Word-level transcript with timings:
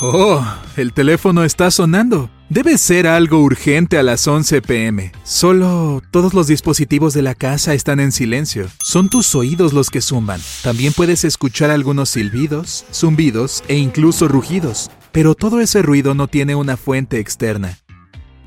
Oh, 0.00 0.44
el 0.76 0.92
teléfono 0.92 1.42
está 1.42 1.72
sonando. 1.72 2.30
Debe 2.48 2.78
ser 2.78 3.08
algo 3.08 3.40
urgente 3.40 3.98
a 3.98 4.04
las 4.04 4.28
11 4.28 4.62
pm. 4.62 5.10
Solo 5.24 6.02
todos 6.12 6.34
los 6.34 6.46
dispositivos 6.46 7.14
de 7.14 7.22
la 7.22 7.34
casa 7.34 7.74
están 7.74 7.98
en 7.98 8.12
silencio. 8.12 8.68
Son 8.80 9.08
tus 9.08 9.34
oídos 9.34 9.72
los 9.72 9.90
que 9.90 10.00
zumban. 10.00 10.40
También 10.62 10.92
puedes 10.92 11.24
escuchar 11.24 11.70
algunos 11.70 12.10
silbidos, 12.10 12.84
zumbidos 12.92 13.64
e 13.66 13.76
incluso 13.76 14.28
rugidos. 14.28 14.88
Pero 15.10 15.34
todo 15.34 15.60
ese 15.60 15.82
ruido 15.82 16.14
no 16.14 16.28
tiene 16.28 16.54
una 16.54 16.76
fuente 16.76 17.18
externa. 17.18 17.76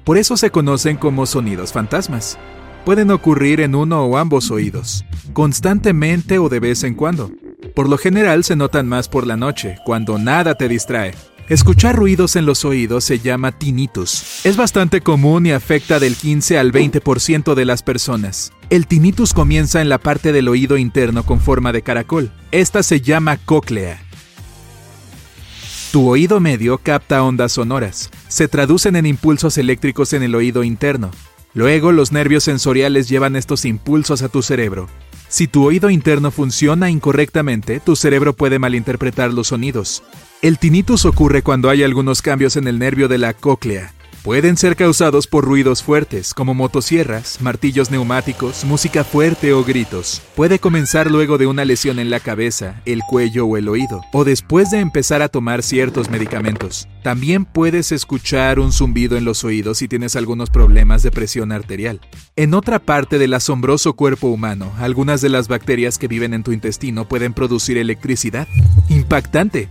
Por 0.05 0.17
eso 0.17 0.37
se 0.37 0.51
conocen 0.51 0.95
como 0.95 1.25
sonidos 1.25 1.73
fantasmas. 1.73 2.39
Pueden 2.85 3.11
ocurrir 3.11 3.59
en 3.59 3.75
uno 3.75 4.05
o 4.05 4.17
ambos 4.17 4.51
oídos, 4.51 5.05
constantemente 5.33 6.39
o 6.39 6.47
de 6.47 6.59
vez 6.61 6.83
en 6.83 6.95
cuando. 6.95 7.29
Por 7.75 7.87
lo 7.87 7.97
general 7.97 8.43
se 8.43 8.55
notan 8.55 8.87
más 8.87 9.07
por 9.07 9.27
la 9.27 9.37
noche, 9.37 9.77
cuando 9.85 10.17
nada 10.17 10.55
te 10.55 10.67
distrae. 10.67 11.13
Escuchar 11.51 11.97
ruidos 11.97 12.37
en 12.37 12.45
los 12.45 12.63
oídos 12.63 13.03
se 13.03 13.19
llama 13.19 13.51
tinnitus. 13.51 14.45
Es 14.45 14.55
bastante 14.55 15.01
común 15.01 15.45
y 15.45 15.51
afecta 15.51 15.99
del 15.99 16.15
15 16.15 16.57
al 16.57 16.71
20% 16.71 17.55
de 17.55 17.65
las 17.65 17.83
personas. 17.83 18.53
El 18.69 18.87
tinnitus 18.87 19.33
comienza 19.33 19.81
en 19.81 19.89
la 19.89 19.97
parte 19.97 20.31
del 20.31 20.47
oído 20.47 20.77
interno 20.77 21.25
con 21.25 21.41
forma 21.41 21.73
de 21.73 21.81
caracol. 21.81 22.31
Esta 22.53 22.83
se 22.83 23.01
llama 23.01 23.35
cóclea. 23.35 24.01
Tu 25.91 26.07
oído 26.07 26.39
medio 26.39 26.77
capta 26.77 27.21
ondas 27.21 27.51
sonoras. 27.51 28.11
Se 28.29 28.47
traducen 28.47 28.95
en 28.95 29.05
impulsos 29.05 29.57
eléctricos 29.57 30.13
en 30.13 30.23
el 30.23 30.35
oído 30.35 30.63
interno. 30.63 31.11
Luego 31.53 31.91
los 31.91 32.13
nervios 32.13 32.45
sensoriales 32.45 33.09
llevan 33.09 33.35
estos 33.35 33.65
impulsos 33.65 34.21
a 34.21 34.29
tu 34.29 34.41
cerebro. 34.41 34.87
Si 35.31 35.47
tu 35.47 35.63
oído 35.63 35.89
interno 35.89 36.29
funciona 36.29 36.89
incorrectamente, 36.89 37.79
tu 37.79 37.95
cerebro 37.95 38.33
puede 38.33 38.59
malinterpretar 38.59 39.31
los 39.31 39.47
sonidos. 39.47 40.03
El 40.41 40.57
tinnitus 40.57 41.05
ocurre 41.05 41.41
cuando 41.41 41.69
hay 41.69 41.83
algunos 41.83 42.21
cambios 42.21 42.57
en 42.57 42.67
el 42.67 42.77
nervio 42.77 43.07
de 43.07 43.17
la 43.17 43.33
cóclea. 43.33 43.93
Pueden 44.23 44.55
ser 44.55 44.75
causados 44.75 45.25
por 45.25 45.45
ruidos 45.45 45.81
fuertes, 45.81 46.35
como 46.35 46.53
motosierras, 46.53 47.41
martillos 47.41 47.89
neumáticos, 47.89 48.63
música 48.65 49.03
fuerte 49.03 49.51
o 49.51 49.63
gritos. 49.63 50.21
Puede 50.35 50.59
comenzar 50.59 51.09
luego 51.09 51.39
de 51.39 51.47
una 51.47 51.65
lesión 51.65 51.97
en 51.97 52.11
la 52.11 52.19
cabeza, 52.19 52.83
el 52.85 53.01
cuello 53.09 53.47
o 53.47 53.57
el 53.57 53.67
oído, 53.67 54.01
o 54.13 54.23
después 54.23 54.69
de 54.69 54.77
empezar 54.77 55.23
a 55.23 55.29
tomar 55.29 55.63
ciertos 55.63 56.11
medicamentos. 56.11 56.87
También 57.01 57.45
puedes 57.45 57.91
escuchar 57.91 58.59
un 58.59 58.71
zumbido 58.71 59.17
en 59.17 59.25
los 59.25 59.43
oídos 59.43 59.79
si 59.79 59.87
tienes 59.87 60.15
algunos 60.15 60.51
problemas 60.51 61.01
de 61.01 61.09
presión 61.09 61.51
arterial. 61.51 61.99
En 62.35 62.53
otra 62.53 62.77
parte 62.77 63.17
del 63.17 63.33
asombroso 63.33 63.93
cuerpo 63.93 64.27
humano, 64.27 64.71
algunas 64.77 65.21
de 65.21 65.29
las 65.29 65.47
bacterias 65.47 65.97
que 65.97 66.07
viven 66.07 66.35
en 66.35 66.43
tu 66.43 66.51
intestino 66.51 67.07
pueden 67.07 67.33
producir 67.33 67.79
electricidad. 67.79 68.47
¡Impactante! 68.87 69.69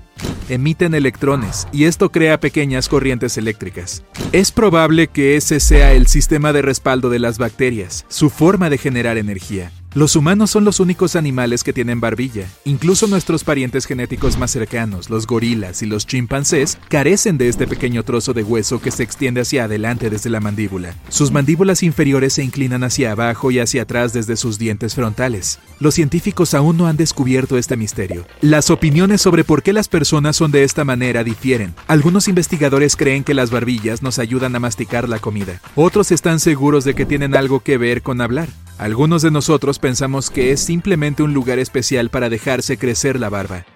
Emiten 0.50 0.94
electrones 0.94 1.66
y 1.72 1.84
esto 1.84 2.10
crea 2.10 2.40
pequeñas 2.40 2.88
corrientes 2.88 3.38
eléctricas. 3.38 4.04
Es 4.32 4.52
probable 4.52 5.08
que 5.08 5.36
ese 5.36 5.60
sea 5.60 5.92
el 5.92 6.06
sistema 6.06 6.52
de 6.52 6.62
respaldo 6.62 7.10
de 7.10 7.18
las 7.18 7.38
bacterias, 7.38 8.04
su 8.08 8.30
forma 8.30 8.70
de 8.70 8.78
generar 8.78 9.18
energía. 9.18 9.72
Los 9.92 10.14
humanos 10.14 10.52
son 10.52 10.64
los 10.64 10.78
únicos 10.78 11.16
animales 11.16 11.64
que 11.64 11.72
tienen 11.72 12.00
barbilla. 12.00 12.46
Incluso 12.64 13.08
nuestros 13.08 13.42
parientes 13.42 13.86
genéticos 13.86 14.38
más 14.38 14.52
cercanos, 14.52 15.10
los 15.10 15.26
gorilas 15.26 15.82
y 15.82 15.86
los 15.86 16.06
chimpancés, 16.06 16.78
carecen 16.88 17.38
de 17.38 17.48
este 17.48 17.66
pequeño 17.66 18.04
trozo 18.04 18.32
de 18.32 18.44
hueso 18.44 18.80
que 18.80 18.92
se 18.92 19.02
extiende 19.02 19.40
hacia 19.40 19.64
adelante 19.64 20.08
desde 20.08 20.30
la 20.30 20.38
mandíbula. 20.38 20.94
Sus 21.08 21.32
mandíbulas 21.32 21.82
inferiores 21.82 22.34
se 22.34 22.44
inclinan 22.44 22.84
hacia 22.84 23.10
abajo 23.10 23.50
y 23.50 23.58
hacia 23.58 23.82
atrás 23.82 24.12
desde 24.12 24.36
sus 24.36 24.60
dientes 24.60 24.94
frontales. 24.94 25.58
Los 25.80 25.94
científicos 25.94 26.54
aún 26.54 26.76
no 26.76 26.86
han 26.86 26.96
descubierto 26.96 27.58
este 27.58 27.76
misterio. 27.76 28.24
Las 28.42 28.70
opiniones 28.70 29.20
sobre 29.20 29.42
por 29.42 29.64
qué 29.64 29.72
las 29.72 29.88
personas 29.88 30.36
son 30.36 30.52
de 30.52 30.62
esta 30.62 30.84
manera 30.84 31.24
difieren. 31.24 31.74
Algunos 31.88 32.28
investigadores 32.28 32.94
creen 32.94 33.24
que 33.24 33.34
las 33.34 33.50
barbillas 33.50 34.02
nos 34.02 34.20
ayudan 34.20 34.54
a 34.54 34.60
masticar 34.60 35.08
la 35.08 35.18
comida. 35.18 35.60
Otros 35.74 36.12
están 36.12 36.38
seguros 36.38 36.84
de 36.84 36.94
que 36.94 37.06
tienen 37.06 37.34
algo 37.34 37.58
que 37.58 37.76
ver 37.76 38.02
con 38.02 38.20
hablar. 38.20 38.48
Algunos 38.80 39.20
de 39.20 39.30
nosotros 39.30 39.78
pensamos 39.78 40.30
que 40.30 40.52
es 40.52 40.60
simplemente 40.60 41.22
un 41.22 41.34
lugar 41.34 41.58
especial 41.58 42.08
para 42.08 42.30
dejarse 42.30 42.78
crecer 42.78 43.20
la 43.20 43.28
barba. 43.28 43.66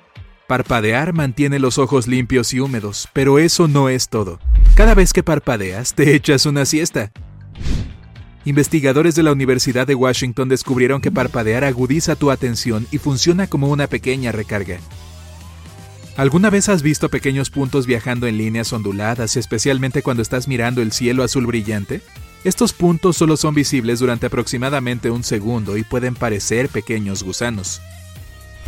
Parpadear 0.48 1.12
mantiene 1.12 1.58
los 1.58 1.76
ojos 1.76 2.08
limpios 2.08 2.54
y 2.54 2.60
húmedos, 2.60 3.10
pero 3.12 3.38
eso 3.38 3.68
no 3.68 3.90
es 3.90 4.08
todo. 4.08 4.38
Cada 4.74 4.94
vez 4.94 5.12
que 5.12 5.22
parpadeas, 5.22 5.92
te 5.92 6.14
echas 6.14 6.46
una 6.46 6.64
siesta. 6.64 7.12
Investigadores 8.46 9.14
de 9.14 9.24
la 9.24 9.32
Universidad 9.32 9.86
de 9.86 9.94
Washington 9.94 10.48
descubrieron 10.48 11.02
que 11.02 11.12
parpadear 11.12 11.64
agudiza 11.64 12.16
tu 12.16 12.30
atención 12.30 12.86
y 12.90 12.96
funciona 12.96 13.46
como 13.46 13.68
una 13.68 13.88
pequeña 13.88 14.32
recarga. 14.32 14.78
¿Alguna 16.16 16.48
vez 16.48 16.70
has 16.70 16.82
visto 16.82 17.10
pequeños 17.10 17.50
puntos 17.50 17.86
viajando 17.86 18.26
en 18.26 18.38
líneas 18.38 18.72
onduladas, 18.72 19.36
especialmente 19.36 20.00
cuando 20.00 20.22
estás 20.22 20.48
mirando 20.48 20.80
el 20.80 20.92
cielo 20.92 21.24
azul 21.24 21.44
brillante? 21.44 22.00
Estos 22.44 22.74
puntos 22.74 23.16
solo 23.16 23.38
son 23.38 23.54
visibles 23.54 24.00
durante 24.00 24.26
aproximadamente 24.26 25.10
un 25.10 25.24
segundo 25.24 25.78
y 25.78 25.82
pueden 25.82 26.14
parecer 26.14 26.68
pequeños 26.68 27.22
gusanos. 27.22 27.80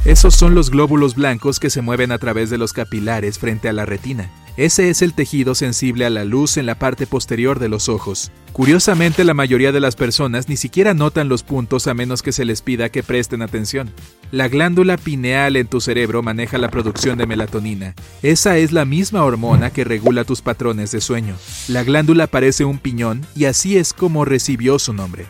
Esos 0.07 0.35
son 0.35 0.55
los 0.55 0.71
glóbulos 0.71 1.15
blancos 1.15 1.61
que 1.61 1.69
se 1.69 1.83
mueven 1.83 2.11
a 2.11 2.19
través 2.19 2.49
de 2.49 2.57
los 2.57 2.73
capilares 2.73 3.39
frente 3.39 3.69
a 3.69 3.75
la 3.75 3.85
retina. 3.85 4.31
Ese 4.57 4.89
es 4.89 5.03
el 5.03 5.13
tejido 5.13 5.55
sensible 5.55 6.07
a 6.07 6.11
la 6.11 6.25
luz 6.25 6.57
en 6.57 6.65
la 6.65 6.79
parte 6.79 7.07
posterior 7.07 7.59
de 7.59 7.69
los 7.69 7.91
ojos. 7.91 8.31
Curiosamente, 8.53 9.25
la 9.25 9.35
mayoría 9.35 9.73
de 9.73 9.81
las 9.81 9.97
personas 9.97 10.49
ni 10.49 10.57
siquiera 10.57 10.95
notan 10.95 11.29
los 11.29 11.43
puntos 11.43 11.87
a 11.87 11.93
menos 11.93 12.23
que 12.23 12.33
se 12.33 12.47
les 12.47 12.63
pida 12.63 12.89
que 12.89 13.03
presten 13.03 13.43
atención. 13.43 13.93
La 14.33 14.49
glándula 14.49 14.97
pineal 14.97 15.55
en 15.55 15.69
tu 15.69 15.81
cerebro 15.81 16.21
maneja 16.21 16.59
la 16.59 16.69
producción 16.69 17.17
de 17.17 17.27
melatonina. 17.27 17.95
Esa 18.23 18.59
es 18.59 18.73
la 18.73 18.85
misma 18.85 19.23
hormona 19.23 19.71
que 19.71 19.85
regula 19.85 20.25
tus 20.25 20.43
patrones 20.43 20.91
de 20.91 21.01
sueño. 21.01 21.37
La 21.69 21.85
glándula 21.85 22.27
parece 22.27 22.65
un 22.65 22.79
piñón 22.79 23.25
y 23.37 23.45
así 23.45 23.77
es 23.77 23.93
como 23.93 24.25
recibió 24.25 24.81
su 24.81 24.93
nombre. 24.93 25.27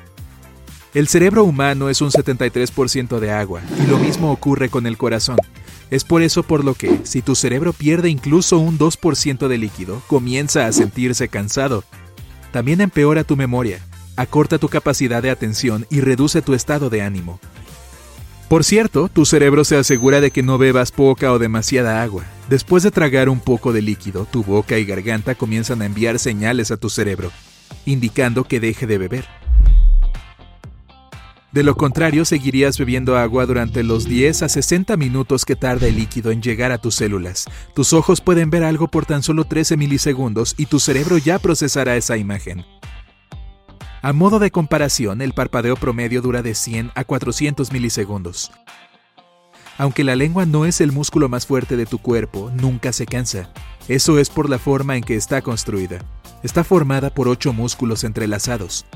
El 0.95 1.09
cerebro 1.09 1.45
humano 1.45 1.91
es 1.91 2.01
un 2.01 2.11
73% 2.11 3.19
de 3.19 3.31
agua 3.31 3.61
y 3.85 3.87
lo 3.87 3.99
mismo 3.99 4.33
ocurre 4.33 4.71
con 4.71 4.87
el 4.87 4.97
corazón. 4.97 5.37
Es 5.91 6.03
por 6.03 6.23
eso 6.23 6.43
por 6.43 6.65
lo 6.65 6.73
que, 6.73 7.01
si 7.05 7.21
tu 7.21 7.35
cerebro 7.35 7.75
pierde 7.75 8.09
incluso 8.09 8.59
un 8.59 8.79
2% 8.79 9.47
de 9.47 9.59
líquido, 9.59 10.03
comienza 10.06 10.67
a 10.67 10.73
sentirse 10.73 11.29
cansado. 11.29 11.85
También 12.51 12.81
empeora 12.81 13.25
tu 13.25 13.37
memoria, 13.37 13.81
acorta 14.17 14.56
tu 14.56 14.71
capacidad 14.71 15.23
de 15.23 15.31
atención 15.31 15.87
y 15.91 16.01
reduce 16.01 16.41
tu 16.41 16.55
estado 16.55 16.89
de 16.89 17.03
ánimo. 17.03 17.41
Por 18.49 18.62
cierto, 18.62 19.09
tu 19.09 19.25
cerebro 19.25 19.65
se 19.65 19.77
asegura 19.77 20.21
de 20.21 20.31
que 20.31 20.45
no 20.45 20.57
bebas 20.57 20.93
poca 20.93 21.33
o 21.33 21.41
demasiada 21.41 22.01
agua. 22.01 22.25
Después 22.49 22.84
de 22.84 22.93
tragar 22.93 23.29
un 23.29 23.41
poco 23.41 23.73
de 23.73 23.83
líquido, 23.83 24.25
tu 24.25 24.45
boca 24.45 24.79
y 24.79 24.84
garganta 24.84 25.34
comienzan 25.34 25.83
a 25.83 25.87
enviar 25.87 26.21
señales 26.21 26.71
a 26.71 26.77
tu 26.77 26.89
cerebro, 26.89 27.33
indicando 27.87 28.45
que 28.45 28.61
deje 28.61 28.87
de 28.87 28.99
beber. 28.99 29.25
De 31.51 31.65
lo 31.65 31.75
contrario, 31.75 32.25
seguirías 32.25 32.79
bebiendo 32.79 33.17
agua 33.17 33.47
durante 33.47 33.83
los 33.83 34.05
10 34.05 34.43
a 34.43 34.49
60 34.49 34.97
minutos 34.97 35.45
que 35.45 35.56
tarda 35.56 35.89
el 35.89 35.97
líquido 35.97 36.31
en 36.31 36.41
llegar 36.41 36.71
a 36.71 36.79
tus 36.79 36.95
células. 36.95 37.47
Tus 37.75 37.93
ojos 37.95 38.21
pueden 38.21 38.51
ver 38.51 38.62
algo 38.62 38.87
por 38.89 39.06
tan 39.06 39.25
solo 39.25 39.45
13 39.45 39.77
milisegundos 39.77 40.55
y 40.56 40.67
tu 40.67 40.79
cerebro 40.79 41.19
ya 41.19 41.41
procesará 41.41 41.97
esa 41.97 42.17
imagen. 42.17 42.65
A 44.06 44.12
modo 44.12 44.39
de 44.39 44.53
comparación, 44.53 45.21
el 45.21 45.33
parpadeo 45.33 45.75
promedio 45.75 46.22
dura 46.22 46.41
de 46.41 46.55
100 46.55 46.93
a 46.94 47.03
400 47.03 47.72
milisegundos. 47.72 48.53
Aunque 49.78 50.05
la 50.05 50.15
lengua 50.15 50.47
no 50.47 50.65
es 50.65 50.81
el 50.81 50.93
músculo 50.93 51.28
más 51.28 51.44
fuerte 51.44 51.77
de 51.77 51.87
tu 51.87 51.99
cuerpo, 51.99 52.53
nunca 52.55 52.93
se 52.93 53.05
cansa. 53.05 53.50
Eso 53.89 54.21
es 54.21 54.31
por 54.31 54.49
la 54.49 54.61
forma 54.61 54.97
en 54.97 55.03
que 55.03 55.17
está 55.17 55.43
construida. 55.43 55.99
Está 56.44 56.62
formada 56.62 57.11
por 57.11 57.27
ocho 57.27 57.53
músculos 57.53 58.05
entrelazados. 58.05 58.87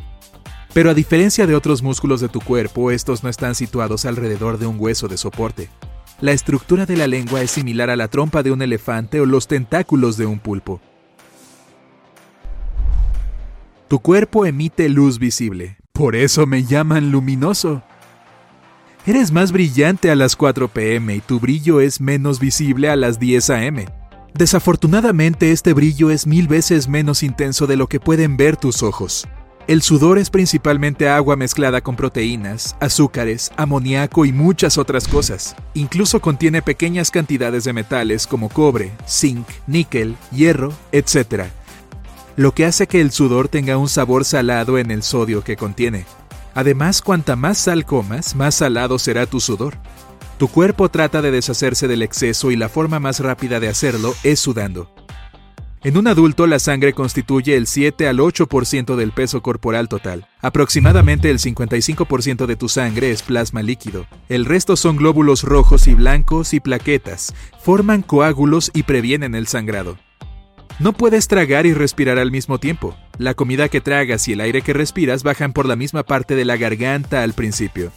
Pero 0.72 0.91
a 0.91 0.94
diferencia 0.94 1.44
de 1.48 1.56
otros 1.56 1.82
músculos 1.82 2.21
de 2.21 2.28
tu 2.28 2.41
cuerpo, 2.41 2.92
estos 2.92 3.25
no 3.25 3.31
están 3.31 3.56
situados 3.56 4.04
alrededor 4.04 4.59
de 4.59 4.66
un 4.66 4.77
hueso 4.78 5.09
de 5.09 5.16
soporte. 5.16 5.71
La 6.21 6.31
estructura 6.31 6.87
de 6.87 6.97
la 6.97 7.09
lengua 7.09 7.42
es 7.42 7.50
similar 7.50 7.91
a 7.91 7.97
la 7.97 8.06
trompa 8.06 8.44
de 8.44 8.53
un 8.53 8.62
elefante 8.62 9.21
o 9.21 9.27
los 9.27 9.48
tentáculos 9.48 10.16
de 10.16 10.27
un 10.27 10.38
pulpo. 10.38 10.80
Tu 13.91 13.98
cuerpo 13.98 14.47
emite 14.47 14.89
luz 14.89 15.19
visible, 15.19 15.77
por 15.91 16.15
eso 16.15 16.47
me 16.47 16.63
llaman 16.63 17.10
luminoso. 17.10 17.83
Eres 19.04 19.33
más 19.33 19.51
brillante 19.51 20.13
a 20.13 20.15
las 20.15 20.37
4 20.37 20.69
pm 20.69 21.16
y 21.16 21.21
tu 21.21 21.41
brillo 21.41 21.81
es 21.81 22.01
menos 22.01 22.39
visible 22.39 22.89
a 22.89 22.95
las 22.95 23.19
10 23.19 23.51
am. 23.51 23.84
Desafortunadamente 24.33 25.51
este 25.51 25.72
brillo 25.72 26.13
es 26.13 26.28
mil 26.28 26.47
veces 26.47 26.87
menos 26.87 27.25
intenso 27.25 27.66
de 27.66 27.77
lo 27.77 27.89
que 27.89 27.98
pueden 27.98 28.37
ver 28.37 28.57
tus 28.57 28.84
ojos. 28.84 29.27
El 29.66 29.83
sudor 29.83 30.19
es 30.19 30.31
principalmente 30.31 31.09
agua 31.09 31.34
mezclada 31.34 31.81
con 31.81 31.97
proteínas, 31.97 32.77
azúcares, 32.78 33.51
amoníaco 33.57 34.25
y 34.25 34.33
muchas 34.33 34.78
otras 34.78 35.09
cosas. 35.09 35.57
Incluso 35.75 36.21
contiene 36.21 36.63
pequeñas 36.63 37.10
cantidades 37.10 37.65
de 37.65 37.72
metales 37.72 38.28
como 38.28 38.51
cobre, 38.51 38.93
zinc, 39.09 39.48
níquel, 39.66 40.15
hierro, 40.31 40.72
etc. 40.93 41.51
Lo 42.36 42.53
que 42.54 42.65
hace 42.65 42.86
que 42.86 43.00
el 43.00 43.10
sudor 43.10 43.48
tenga 43.48 43.77
un 43.77 43.88
sabor 43.88 44.24
salado 44.24 44.78
en 44.78 44.91
el 44.91 45.03
sodio 45.03 45.42
que 45.42 45.56
contiene. 45.56 46.06
Además, 46.54 47.03
cuanta 47.03 47.36
más 47.36 47.59
sal 47.59 47.84
comas, 47.84 48.34
más 48.34 48.54
salado 48.54 48.98
será 48.98 49.27
tu 49.27 49.41
sudor. 49.41 49.77
Tu 50.38 50.48
cuerpo 50.48 50.88
trata 50.88 51.22
de 51.22 51.30
deshacerse 51.30 51.86
del 51.86 52.03
exceso 52.03 52.50
y 52.50 52.56
la 52.56 52.68
forma 52.68 52.98
más 52.98 53.21
rápida 53.21 53.60
de 53.60 53.68
hacerlo 53.68 54.15
es 54.22 54.41
sudando. 54.41 54.92
En 55.82 55.97
un 55.97 56.06
adulto 56.09 56.47
la 56.47 56.59
sangre 56.59 56.92
constituye 56.92 57.56
el 57.56 57.66
7 57.66 58.06
al 58.06 58.18
8% 58.18 58.97
del 58.97 59.12
peso 59.12 59.42
corporal 59.42 59.88
total. 59.88 60.28
Aproximadamente 60.42 61.30
el 61.30 61.38
55% 61.38 62.44
de 62.44 62.56
tu 62.56 62.68
sangre 62.68 63.10
es 63.10 63.22
plasma 63.22 63.62
líquido. 63.62 64.06
El 64.28 64.44
resto 64.44 64.76
son 64.76 64.97
glóbulos 64.97 65.42
rojos 65.42 65.86
y 65.88 65.94
blancos 65.94 66.53
y 66.53 66.60
plaquetas. 66.60 67.34
Forman 67.62 68.03
coágulos 68.03 68.71
y 68.74 68.83
previenen 68.83 69.34
el 69.34 69.47
sangrado. 69.47 69.97
No 70.78 70.93
puedes 70.93 71.28
tragar 71.28 71.67
y 71.67 71.75
respirar 71.75 72.19
al 72.19 72.31
mismo 72.31 72.59
tiempo. 72.59 72.97
La 73.19 73.34
comida 73.34 73.69
que 73.69 73.81
tragas 73.81 74.27
y 74.28 74.33
el 74.33 74.41
aire 74.41 74.63
que 74.63 74.72
respiras 74.72 75.22
bajan 75.22 75.53
por 75.53 75.67
la 75.67 75.77
misma 75.77 76.05
parte 76.05 76.34
de 76.34 76.45
la 76.45 76.57
garganta 76.57 77.22
al 77.22 77.34
principio. 77.34 77.93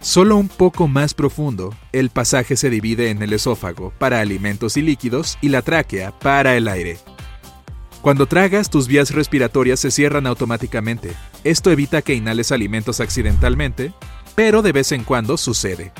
Solo 0.00 0.36
un 0.36 0.48
poco 0.48 0.86
más 0.86 1.14
profundo, 1.14 1.74
el 1.92 2.10
pasaje 2.10 2.56
se 2.56 2.70
divide 2.70 3.10
en 3.10 3.22
el 3.22 3.32
esófago 3.32 3.92
para 3.98 4.20
alimentos 4.20 4.76
y 4.76 4.82
líquidos 4.82 5.36
y 5.40 5.48
la 5.48 5.62
tráquea 5.62 6.16
para 6.16 6.56
el 6.56 6.68
aire. 6.68 6.98
Cuando 8.02 8.26
tragas, 8.26 8.70
tus 8.70 8.86
vías 8.86 9.10
respiratorias 9.10 9.80
se 9.80 9.90
cierran 9.90 10.28
automáticamente. 10.28 11.10
Esto 11.42 11.72
evita 11.72 12.02
que 12.02 12.14
inhales 12.14 12.52
alimentos 12.52 13.00
accidentalmente, 13.00 13.92
pero 14.36 14.62
de 14.62 14.70
vez 14.70 14.92
en 14.92 15.02
cuando 15.02 15.36
sucede. 15.36 15.92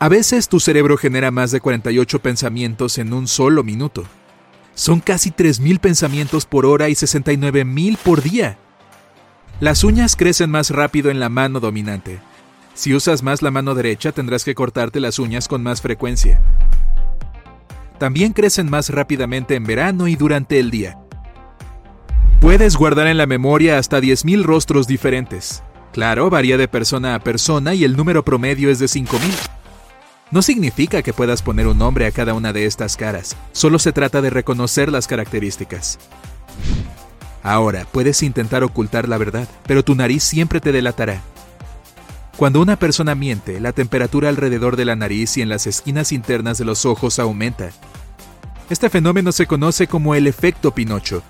A 0.00 0.08
veces 0.08 0.48
tu 0.48 0.60
cerebro 0.60 0.96
genera 0.96 1.32
más 1.32 1.50
de 1.50 1.60
48 1.60 2.20
pensamientos 2.20 2.98
en 2.98 3.12
un 3.12 3.26
solo 3.26 3.64
minuto. 3.64 4.04
Son 4.74 5.00
casi 5.00 5.32
3.000 5.32 5.80
pensamientos 5.80 6.46
por 6.46 6.66
hora 6.66 6.88
y 6.88 6.92
69.000 6.92 7.96
por 7.96 8.22
día. 8.22 8.58
Las 9.58 9.82
uñas 9.82 10.14
crecen 10.14 10.50
más 10.50 10.70
rápido 10.70 11.10
en 11.10 11.18
la 11.18 11.28
mano 11.28 11.58
dominante. 11.58 12.20
Si 12.74 12.94
usas 12.94 13.24
más 13.24 13.42
la 13.42 13.50
mano 13.50 13.74
derecha 13.74 14.12
tendrás 14.12 14.44
que 14.44 14.54
cortarte 14.54 15.00
las 15.00 15.18
uñas 15.18 15.48
con 15.48 15.64
más 15.64 15.82
frecuencia. 15.82 16.40
También 17.98 18.32
crecen 18.32 18.70
más 18.70 18.90
rápidamente 18.90 19.56
en 19.56 19.64
verano 19.64 20.06
y 20.06 20.14
durante 20.14 20.60
el 20.60 20.70
día. 20.70 20.96
Puedes 22.40 22.76
guardar 22.76 23.08
en 23.08 23.18
la 23.18 23.26
memoria 23.26 23.78
hasta 23.78 23.98
10.000 23.98 24.44
rostros 24.44 24.86
diferentes. 24.86 25.64
Claro, 25.92 26.30
varía 26.30 26.56
de 26.56 26.68
persona 26.68 27.16
a 27.16 27.18
persona 27.18 27.74
y 27.74 27.82
el 27.82 27.96
número 27.96 28.24
promedio 28.24 28.70
es 28.70 28.78
de 28.78 28.86
5.000. 28.86 29.57
No 30.30 30.42
significa 30.42 31.02
que 31.02 31.14
puedas 31.14 31.42
poner 31.42 31.66
un 31.66 31.78
nombre 31.78 32.06
a 32.06 32.10
cada 32.10 32.34
una 32.34 32.52
de 32.52 32.66
estas 32.66 32.96
caras, 32.96 33.34
solo 33.52 33.78
se 33.78 33.92
trata 33.92 34.20
de 34.20 34.30
reconocer 34.30 34.92
las 34.92 35.06
características. 35.06 35.98
Ahora, 37.42 37.86
puedes 37.90 38.22
intentar 38.22 38.62
ocultar 38.62 39.08
la 39.08 39.16
verdad, 39.16 39.48
pero 39.66 39.82
tu 39.82 39.94
nariz 39.94 40.22
siempre 40.22 40.60
te 40.60 40.72
delatará. 40.72 41.22
Cuando 42.36 42.60
una 42.60 42.76
persona 42.76 43.14
miente, 43.14 43.58
la 43.58 43.72
temperatura 43.72 44.28
alrededor 44.28 44.76
de 44.76 44.84
la 44.84 44.96
nariz 44.96 45.36
y 45.38 45.42
en 45.42 45.48
las 45.48 45.66
esquinas 45.66 46.12
internas 46.12 46.58
de 46.58 46.66
los 46.66 46.84
ojos 46.84 47.18
aumenta. 47.18 47.70
Este 48.68 48.90
fenómeno 48.90 49.32
se 49.32 49.46
conoce 49.46 49.86
como 49.86 50.14
el 50.14 50.26
efecto 50.26 50.72
Pinocho. 50.72 51.22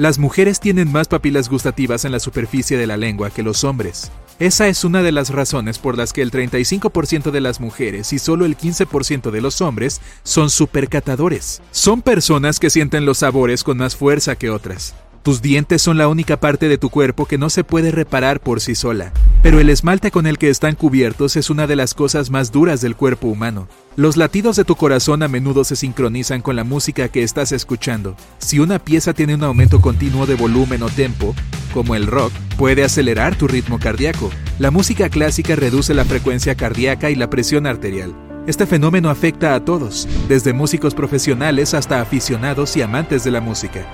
Las 0.00 0.18
mujeres 0.18 0.60
tienen 0.60 0.90
más 0.90 1.08
papilas 1.08 1.50
gustativas 1.50 2.06
en 2.06 2.12
la 2.12 2.20
superficie 2.20 2.78
de 2.78 2.86
la 2.86 2.96
lengua 2.96 3.28
que 3.28 3.42
los 3.42 3.64
hombres. 3.64 4.10
Esa 4.38 4.66
es 4.66 4.82
una 4.82 5.02
de 5.02 5.12
las 5.12 5.28
razones 5.28 5.78
por 5.78 5.98
las 5.98 6.14
que 6.14 6.22
el 6.22 6.30
35% 6.30 7.30
de 7.30 7.40
las 7.42 7.60
mujeres 7.60 8.14
y 8.14 8.18
solo 8.18 8.46
el 8.46 8.56
15% 8.56 9.30
de 9.30 9.40
los 9.42 9.60
hombres 9.60 10.00
son 10.22 10.48
supercatadores. 10.48 11.60
Son 11.70 12.00
personas 12.00 12.60
que 12.60 12.70
sienten 12.70 13.04
los 13.04 13.18
sabores 13.18 13.62
con 13.62 13.76
más 13.76 13.94
fuerza 13.94 14.36
que 14.36 14.48
otras. 14.48 14.94
Tus 15.22 15.42
dientes 15.42 15.82
son 15.82 15.98
la 15.98 16.08
única 16.08 16.40
parte 16.40 16.66
de 16.66 16.78
tu 16.78 16.88
cuerpo 16.88 17.26
que 17.26 17.36
no 17.36 17.50
se 17.50 17.62
puede 17.62 17.90
reparar 17.90 18.40
por 18.40 18.62
sí 18.62 18.74
sola, 18.74 19.12
pero 19.42 19.60
el 19.60 19.68
esmalte 19.68 20.10
con 20.10 20.26
el 20.26 20.38
que 20.38 20.48
están 20.48 20.74
cubiertos 20.76 21.36
es 21.36 21.50
una 21.50 21.66
de 21.66 21.76
las 21.76 21.92
cosas 21.92 22.30
más 22.30 22.52
duras 22.52 22.80
del 22.80 22.96
cuerpo 22.96 23.28
humano. 23.28 23.68
Los 23.96 24.16
latidos 24.16 24.56
de 24.56 24.64
tu 24.64 24.76
corazón 24.76 25.22
a 25.22 25.28
menudo 25.28 25.64
se 25.64 25.76
sincronizan 25.76 26.40
con 26.40 26.56
la 26.56 26.64
música 26.64 27.08
que 27.08 27.22
estás 27.22 27.52
escuchando. 27.52 28.16
Si 28.38 28.60
una 28.60 28.78
pieza 28.78 29.12
tiene 29.12 29.34
un 29.34 29.44
aumento 29.44 29.82
continuo 29.82 30.24
de 30.24 30.36
volumen 30.36 30.82
o 30.82 30.88
tempo, 30.88 31.34
como 31.74 31.94
el 31.94 32.06
rock, 32.06 32.32
puede 32.56 32.82
acelerar 32.82 33.36
tu 33.36 33.46
ritmo 33.46 33.78
cardíaco. 33.78 34.30
La 34.58 34.70
música 34.70 35.10
clásica 35.10 35.54
reduce 35.54 35.92
la 35.92 36.06
frecuencia 36.06 36.54
cardíaca 36.54 37.10
y 37.10 37.14
la 37.14 37.28
presión 37.28 37.66
arterial. 37.66 38.14
Este 38.46 38.64
fenómeno 38.64 39.10
afecta 39.10 39.54
a 39.54 39.66
todos, 39.66 40.08
desde 40.28 40.54
músicos 40.54 40.94
profesionales 40.94 41.74
hasta 41.74 42.00
aficionados 42.00 42.74
y 42.78 42.80
amantes 42.80 43.22
de 43.22 43.32
la 43.32 43.42
música. 43.42 43.86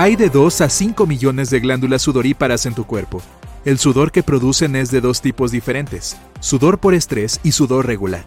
Hay 0.00 0.14
de 0.14 0.30
2 0.30 0.60
a 0.60 0.68
5 0.68 1.08
millones 1.08 1.50
de 1.50 1.58
glándulas 1.58 2.02
sudoríparas 2.02 2.66
en 2.66 2.74
tu 2.76 2.84
cuerpo. 2.84 3.20
El 3.64 3.80
sudor 3.80 4.12
que 4.12 4.22
producen 4.22 4.76
es 4.76 4.92
de 4.92 5.00
dos 5.00 5.20
tipos 5.20 5.50
diferentes, 5.50 6.16
sudor 6.38 6.78
por 6.78 6.94
estrés 6.94 7.40
y 7.42 7.50
sudor 7.50 7.84
regular. 7.84 8.24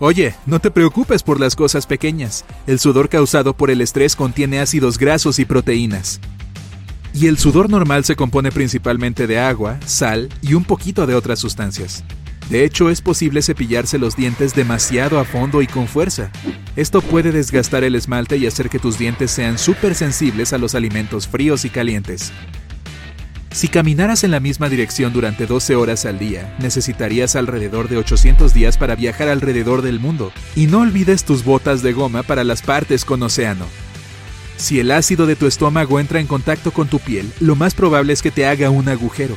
Oye, 0.00 0.34
no 0.44 0.60
te 0.60 0.70
preocupes 0.70 1.22
por 1.22 1.40
las 1.40 1.56
cosas 1.56 1.86
pequeñas. 1.86 2.44
El 2.66 2.78
sudor 2.78 3.08
causado 3.08 3.56
por 3.56 3.70
el 3.70 3.80
estrés 3.80 4.16
contiene 4.16 4.60
ácidos 4.60 4.98
grasos 4.98 5.38
y 5.38 5.46
proteínas. 5.46 6.20
Y 7.14 7.28
el 7.28 7.38
sudor 7.38 7.70
normal 7.70 8.04
se 8.04 8.16
compone 8.16 8.52
principalmente 8.52 9.26
de 9.26 9.38
agua, 9.38 9.80
sal 9.86 10.28
y 10.42 10.52
un 10.52 10.64
poquito 10.64 11.06
de 11.06 11.14
otras 11.14 11.38
sustancias. 11.38 12.04
De 12.50 12.64
hecho, 12.64 12.90
es 12.90 13.00
posible 13.00 13.42
cepillarse 13.42 13.98
los 13.98 14.16
dientes 14.16 14.54
demasiado 14.54 15.18
a 15.18 15.24
fondo 15.24 15.62
y 15.62 15.66
con 15.66 15.88
fuerza. 15.88 16.30
Esto 16.76 17.00
puede 17.00 17.32
desgastar 17.32 17.84
el 17.84 17.94
esmalte 17.94 18.36
y 18.36 18.46
hacer 18.46 18.68
que 18.68 18.78
tus 18.78 18.98
dientes 18.98 19.30
sean 19.30 19.58
súper 19.58 19.94
sensibles 19.94 20.52
a 20.52 20.58
los 20.58 20.74
alimentos 20.74 21.26
fríos 21.26 21.64
y 21.64 21.70
calientes. 21.70 22.32
Si 23.50 23.68
caminaras 23.68 24.24
en 24.24 24.32
la 24.32 24.40
misma 24.40 24.68
dirección 24.68 25.12
durante 25.12 25.46
12 25.46 25.76
horas 25.76 26.06
al 26.06 26.18
día, 26.18 26.56
necesitarías 26.58 27.36
alrededor 27.36 27.88
de 27.88 27.98
800 27.98 28.52
días 28.52 28.76
para 28.76 28.96
viajar 28.96 29.28
alrededor 29.28 29.80
del 29.82 30.00
mundo. 30.00 30.32
Y 30.56 30.66
no 30.66 30.80
olvides 30.80 31.24
tus 31.24 31.44
botas 31.44 31.80
de 31.80 31.92
goma 31.92 32.24
para 32.24 32.42
las 32.42 32.62
partes 32.62 33.04
con 33.04 33.22
océano. 33.22 33.66
Si 34.56 34.80
el 34.80 34.90
ácido 34.90 35.26
de 35.26 35.36
tu 35.36 35.46
estómago 35.46 36.00
entra 36.00 36.18
en 36.18 36.26
contacto 36.26 36.72
con 36.72 36.88
tu 36.88 36.98
piel, 36.98 37.32
lo 37.38 37.54
más 37.54 37.74
probable 37.74 38.12
es 38.12 38.22
que 38.22 38.32
te 38.32 38.44
haga 38.44 38.70
un 38.70 38.88
agujero. 38.88 39.36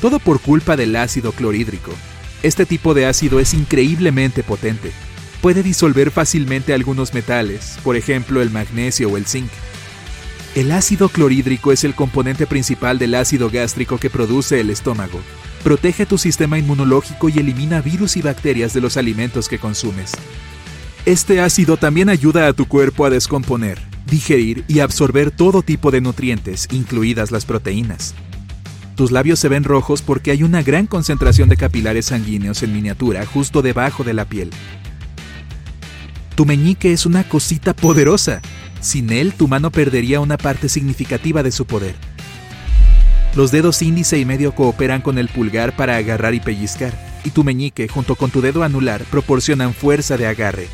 Todo 0.00 0.18
por 0.18 0.40
culpa 0.40 0.74
del 0.76 0.96
ácido 0.96 1.32
clorhídrico. 1.32 1.92
Este 2.42 2.66
tipo 2.66 2.94
de 2.94 3.06
ácido 3.06 3.40
es 3.40 3.52
increíblemente 3.52 4.44
potente. 4.44 4.92
Puede 5.40 5.62
disolver 5.62 6.12
fácilmente 6.12 6.72
algunos 6.72 7.12
metales, 7.12 7.78
por 7.82 7.96
ejemplo 7.96 8.40
el 8.40 8.50
magnesio 8.50 9.10
o 9.10 9.16
el 9.16 9.26
zinc. 9.26 9.50
El 10.54 10.70
ácido 10.70 11.08
clorhídrico 11.08 11.72
es 11.72 11.84
el 11.84 11.94
componente 11.94 12.46
principal 12.46 12.98
del 12.98 13.16
ácido 13.16 13.50
gástrico 13.50 13.98
que 13.98 14.08
produce 14.08 14.60
el 14.60 14.70
estómago. 14.70 15.20
Protege 15.64 16.06
tu 16.06 16.16
sistema 16.16 16.58
inmunológico 16.58 17.28
y 17.28 17.38
elimina 17.38 17.80
virus 17.80 18.16
y 18.16 18.22
bacterias 18.22 18.72
de 18.72 18.80
los 18.80 18.96
alimentos 18.96 19.48
que 19.48 19.58
consumes. 19.58 20.12
Este 21.06 21.40
ácido 21.40 21.76
también 21.76 22.08
ayuda 22.08 22.46
a 22.46 22.52
tu 22.52 22.66
cuerpo 22.66 23.04
a 23.04 23.10
descomponer, 23.10 23.80
digerir 24.06 24.64
y 24.68 24.80
absorber 24.80 25.30
todo 25.30 25.62
tipo 25.62 25.90
de 25.90 26.00
nutrientes, 26.00 26.68
incluidas 26.70 27.30
las 27.30 27.44
proteínas. 27.44 28.14
Tus 28.98 29.12
labios 29.12 29.38
se 29.38 29.48
ven 29.48 29.62
rojos 29.62 30.02
porque 30.02 30.32
hay 30.32 30.42
una 30.42 30.60
gran 30.60 30.88
concentración 30.88 31.48
de 31.48 31.56
capilares 31.56 32.06
sanguíneos 32.06 32.64
en 32.64 32.72
miniatura 32.72 33.24
justo 33.24 33.62
debajo 33.62 34.02
de 34.02 34.12
la 34.12 34.24
piel. 34.24 34.50
Tu 36.34 36.44
meñique 36.44 36.92
es 36.92 37.06
una 37.06 37.22
cosita 37.22 37.76
poderosa. 37.76 38.40
Sin 38.80 39.10
él, 39.10 39.34
tu 39.34 39.46
mano 39.46 39.70
perdería 39.70 40.18
una 40.18 40.36
parte 40.36 40.68
significativa 40.68 41.44
de 41.44 41.52
su 41.52 41.64
poder. 41.64 41.94
Los 43.36 43.52
dedos 43.52 43.82
índice 43.82 44.18
y 44.18 44.24
medio 44.24 44.52
cooperan 44.52 45.00
con 45.00 45.16
el 45.18 45.28
pulgar 45.28 45.76
para 45.76 45.94
agarrar 45.94 46.34
y 46.34 46.40
pellizcar, 46.40 46.92
y 47.22 47.30
tu 47.30 47.44
meñique, 47.44 47.86
junto 47.86 48.16
con 48.16 48.32
tu 48.32 48.40
dedo 48.40 48.64
anular, 48.64 49.04
proporcionan 49.12 49.74
fuerza 49.74 50.16
de 50.16 50.26
agarre. 50.26 50.66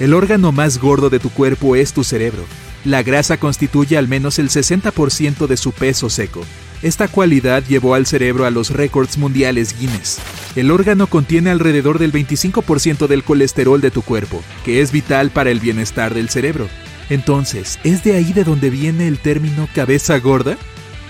El 0.00 0.12
órgano 0.14 0.50
más 0.50 0.78
gordo 0.78 1.08
de 1.08 1.20
tu 1.20 1.30
cuerpo 1.30 1.76
es 1.76 1.92
tu 1.92 2.02
cerebro, 2.02 2.46
la 2.84 3.02
grasa 3.02 3.36
constituye 3.36 3.98
al 3.98 4.08
menos 4.08 4.38
el 4.38 4.48
60% 4.48 5.46
de 5.46 5.56
su 5.56 5.72
peso 5.72 6.10
seco. 6.10 6.42
Esta 6.82 7.08
cualidad 7.08 7.62
llevó 7.68 7.94
al 7.94 8.06
cerebro 8.06 8.46
a 8.46 8.50
los 8.50 8.70
récords 8.70 9.18
mundiales 9.18 9.78
Guinness. 9.78 10.18
El 10.56 10.70
órgano 10.70 11.06
contiene 11.06 11.50
alrededor 11.50 11.98
del 11.98 12.12
25% 12.12 13.06
del 13.06 13.22
colesterol 13.22 13.80
de 13.82 13.90
tu 13.90 14.00
cuerpo, 14.00 14.42
que 14.64 14.80
es 14.80 14.90
vital 14.90 15.30
para 15.30 15.50
el 15.50 15.60
bienestar 15.60 16.14
del 16.14 16.30
cerebro. 16.30 16.68
Entonces, 17.10 17.78
¿es 17.84 18.02
de 18.02 18.14
ahí 18.14 18.32
de 18.32 18.44
donde 18.44 18.70
viene 18.70 19.08
el 19.08 19.18
término 19.18 19.68
cabeza 19.74 20.18
gorda? 20.18 20.56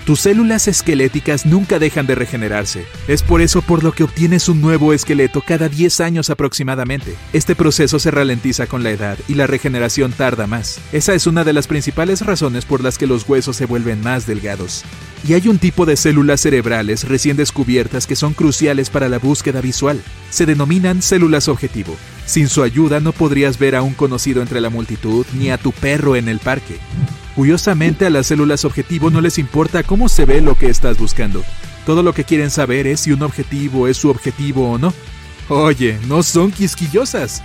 Tus 0.05 0.21
células 0.21 0.67
esqueléticas 0.67 1.45
nunca 1.45 1.77
dejan 1.77 2.07
de 2.07 2.15
regenerarse. 2.15 2.85
Es 3.07 3.21
por 3.21 3.39
eso 3.39 3.61
por 3.61 3.83
lo 3.83 3.91
que 3.91 4.03
obtienes 4.03 4.49
un 4.49 4.59
nuevo 4.59 4.93
esqueleto 4.93 5.41
cada 5.41 5.69
10 5.69 6.01
años 6.01 6.31
aproximadamente. 6.31 7.15
Este 7.33 7.55
proceso 7.55 7.99
se 7.99 8.09
ralentiza 8.09 8.65
con 8.65 8.81
la 8.81 8.89
edad 8.89 9.19
y 9.27 9.35
la 9.35 9.45
regeneración 9.45 10.11
tarda 10.11 10.47
más. 10.47 10.79
Esa 10.91 11.13
es 11.13 11.27
una 11.27 11.43
de 11.43 11.53
las 11.53 11.67
principales 11.67 12.25
razones 12.25 12.65
por 12.65 12.83
las 12.83 12.97
que 12.97 13.05
los 13.05 13.29
huesos 13.29 13.55
se 13.55 13.67
vuelven 13.67 14.01
más 14.01 14.25
delgados. 14.25 14.83
Y 15.27 15.33
hay 15.33 15.47
un 15.47 15.59
tipo 15.59 15.85
de 15.85 15.95
células 15.95 16.41
cerebrales 16.41 17.07
recién 17.07 17.37
descubiertas 17.37 18.07
que 18.07 18.15
son 18.15 18.33
cruciales 18.33 18.89
para 18.89 19.07
la 19.07 19.19
búsqueda 19.19 19.61
visual. 19.61 20.01
Se 20.31 20.47
denominan 20.47 21.03
células 21.03 21.47
objetivo. 21.47 21.95
Sin 22.25 22.47
su 22.47 22.63
ayuda 22.63 23.01
no 23.01 23.11
podrías 23.11 23.59
ver 23.59 23.75
a 23.75 23.83
un 23.83 23.93
conocido 23.93 24.41
entre 24.41 24.61
la 24.61 24.71
multitud 24.71 25.27
ni 25.37 25.51
a 25.51 25.59
tu 25.59 25.71
perro 25.71 26.15
en 26.15 26.27
el 26.27 26.39
parque. 26.39 26.79
Curiosamente 27.41 28.05
a 28.05 28.11
las 28.11 28.27
células 28.27 28.65
objetivo 28.65 29.09
no 29.09 29.19
les 29.19 29.39
importa 29.39 29.81
cómo 29.81 30.09
se 30.09 30.25
ve 30.25 30.41
lo 30.41 30.53
que 30.53 30.69
estás 30.69 30.99
buscando. 30.99 31.43
Todo 31.87 32.03
lo 32.03 32.13
que 32.13 32.23
quieren 32.23 32.51
saber 32.51 32.85
es 32.85 32.99
si 32.99 33.13
un 33.13 33.23
objetivo 33.23 33.87
es 33.87 33.97
su 33.97 34.11
objetivo 34.11 34.69
o 34.69 34.77
no. 34.77 34.93
Oye, 35.49 35.97
no 36.07 36.21
son 36.21 36.51
quisquillosas. 36.51 37.41